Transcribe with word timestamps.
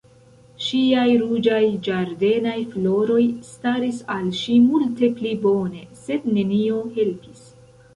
Ŝiaj 0.67 1.03
ruĝaj 1.23 1.59
ĝardenaj 1.89 2.57
floroj 2.73 3.21
staris 3.53 4.03
al 4.17 4.27
ŝi 4.43 4.59
multe 4.67 5.15
pli 5.21 5.39
bone, 5.49 5.89
sed 6.05 6.31
nenio 6.37 6.87
helpis. 7.01 7.51